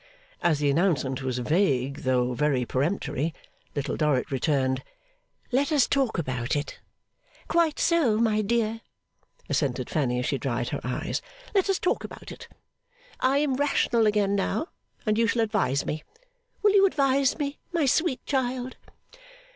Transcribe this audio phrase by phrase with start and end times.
[0.41, 3.35] As the announcement was vague, though very peremptory,
[3.75, 4.83] Little Dorrit returned,
[5.51, 6.79] 'Let us talk about it.'
[7.47, 8.81] 'Quite so, my dear,'
[9.47, 11.21] assented Fanny, as she dried her eyes.
[11.53, 12.47] 'Let us talk about it.
[13.19, 14.69] I am rational again now,
[15.05, 16.03] and you shall advise me.
[16.63, 18.77] Will you advise me, my sweet child?